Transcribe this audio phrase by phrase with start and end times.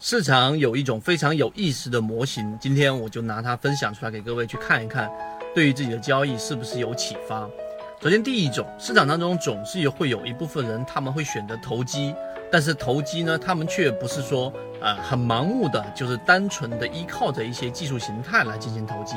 [0.00, 5.10] 市场有一种非常有意思的模型，今天我就拿它分享出来给各位去看一看，
[5.52, 7.48] 对于自己的交易是不是有启发。
[8.00, 12.14] 首先，第一种，市场当中总是会有一部分人他们会选择投机，
[12.48, 19.16] 但是投机呢，他们却不是说呃很盲目的，就是单纯的依靠着一些技术形态来进行投机，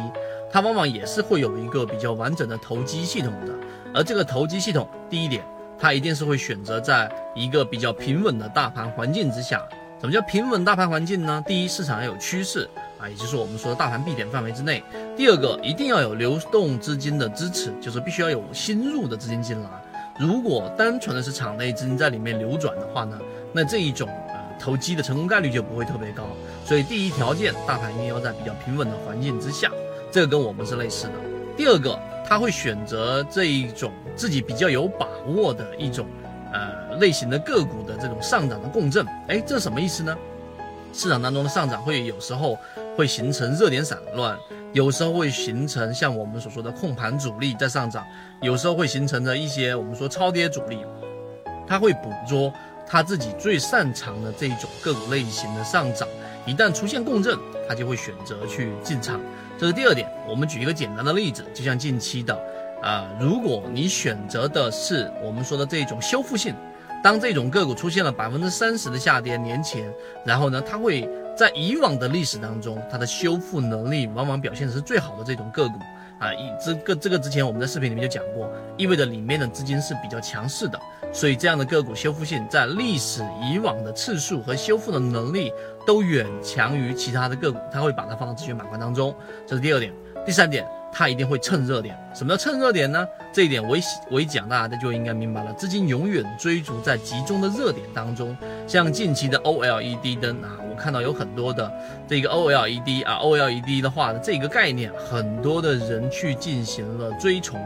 [0.52, 3.54] 它往往也是会有一个比较完整的投机系统的。
[3.94, 5.44] 而这个投机系统，第一点，
[5.78, 9.62] 它一定是会选择在一个比较平稳的大盘环境之下。
[10.02, 11.44] 什么叫平稳大盘环境呢？
[11.46, 12.68] 第一，市场要有趋势
[12.98, 14.84] 啊，也就是我们说的大盘避点范围之内。
[15.16, 19.70] 第二个，一定要有流动资金的支持，就是必须要有新入的资金进来。
[20.20, 23.20] 如果单纯的是场内资金在里面流转的话呢，
[23.54, 26.24] 那这一种呃投机的成功概率就不会特别高。
[26.66, 29.70] 所以第一条件，大盘一定要在比较平稳的环境之下，
[30.12, 31.14] 这个跟我们是类似的。
[31.56, 31.96] 第二个，
[32.28, 36.08] 他会选择这一种自己比较有把握的一种。
[36.52, 40.16] 呃，类型的个股的这种上涨的共振，哎，这什么意思呢？
[40.94, 42.58] 市场当中的上涨会有时候
[42.98, 44.38] 会形成热点散乱，
[44.74, 48.06] 有时候会形成像我们所说的控盘主力在上涨，
[48.42, 50.80] 有时候会形成的一些我们说超跌主力，
[51.66, 52.54] 他会捕捉
[52.86, 56.06] 他自己最擅长的这种个股类型的上涨，
[56.46, 59.18] 一旦出现共振，他就会选择去进场。
[59.58, 60.12] 这是第二点。
[60.28, 62.38] 我们举一个简单的例子，就像近期的。
[62.82, 66.56] 啊，如果你选择的是我们说的这种修复性，
[67.04, 69.92] 当这种个股出现了百分之三十的下跌年前，
[70.26, 75.76] 然后呢，它会在以往的历史当中，它的修复能力往往表现的是最好的这种个股
[76.20, 76.34] 啊。
[76.34, 80.80] 以这个这个之前我们在视频里面就讲过，意味着里面的资金是比较强势的，
[81.14, 85.52] 所以这样的个股修复性在历史以往的次数和修复的能力
[85.86, 89.16] 都远强于其他的个股，它会把它放到资源板块当中。
[89.48, 89.94] 这是第二点，
[90.26, 90.66] 第三点。
[90.92, 91.98] 它一定会蹭热点。
[92.14, 93.08] 什么叫蹭热点呢？
[93.34, 95.54] 这一点我一我一讲，大家就应该明白了。
[95.54, 98.36] 资金永远追逐在集中的热点当中。
[98.68, 101.72] 像近期的 OLED 灯啊，我看到有很多的
[102.08, 107.60] 这个 OLED 啊，OLED 的话，这个概念，很多的人去进行了追崇，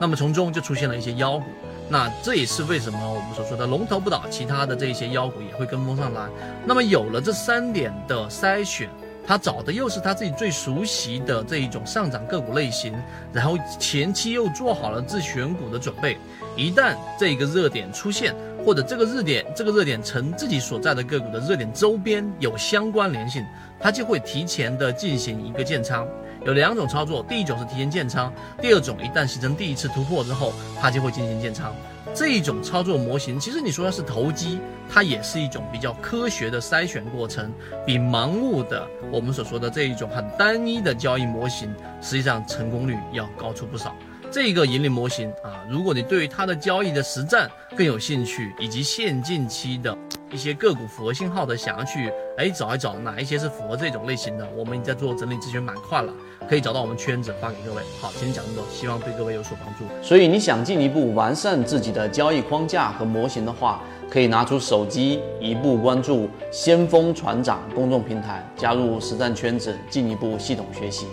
[0.00, 1.44] 那么从中就出现了一些妖股。
[1.88, 6.26] 那这也是为什么我们所说的龙头不倒，其他的这些妖股也会跟风上来。
[6.64, 8.88] 那么有了这三点的筛选。
[9.26, 12.92] 他找的又是他自己最熟悉的这一种上涨个股类型，
[13.32, 16.18] 然后前期又做好了自选股的准备，
[16.56, 18.34] 一旦这个热点出现，
[18.64, 23.44] 或者这个热点这个热点成自己所在的个股的热点周边有相关联性，
[23.78, 26.06] 他就会提前的进行一个建仓。
[26.44, 31.74] 有两种操作，第一种是提前建仓，第二种一旦形成第一次突破之后，它就会进行建仓。
[32.14, 34.58] 这一种操作模型，其实你说它是投机，
[34.90, 37.50] 它也是一种比较科学的筛选过程，
[37.86, 43.94] 比盲目的我们所说的这一种很单一的交易模型，实际上成功率要高出不少。
[44.30, 49.96] 这个盈利模型啊，如果你对于它的交易的实战更有兴趣，以及现近期的
[50.32, 56.12] 一些个股符合信号的，想要去哎找一找哪一些是符合这种类型的，我们已经在做整理咨询板块了，
[56.48, 57.82] 可以找到我们圈子发给各位。
[58.00, 59.84] 好，今天讲这么多，希望对各位有所帮助。
[60.02, 71.06] 所以你想进一步完善自己的交易框架和模型的话，可以拿出手机一步关注先锋船长公众平台，加入实战圈子，进一步系统学习。